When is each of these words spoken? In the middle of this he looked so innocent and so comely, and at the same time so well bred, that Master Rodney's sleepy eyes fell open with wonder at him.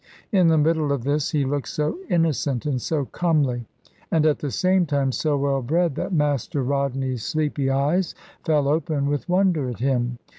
In 0.31 0.47
the 0.47 0.57
middle 0.57 0.91
of 0.91 1.03
this 1.03 1.29
he 1.29 1.45
looked 1.45 1.67
so 1.67 1.99
innocent 2.09 2.65
and 2.65 2.81
so 2.81 3.05
comely, 3.05 3.67
and 4.09 4.25
at 4.25 4.39
the 4.39 4.49
same 4.49 4.87
time 4.87 5.11
so 5.11 5.37
well 5.37 5.61
bred, 5.61 5.93
that 5.93 6.11
Master 6.11 6.63
Rodney's 6.63 7.23
sleepy 7.23 7.69
eyes 7.69 8.15
fell 8.43 8.67
open 8.67 9.07
with 9.07 9.29
wonder 9.29 9.69
at 9.69 9.77
him. 9.77 10.17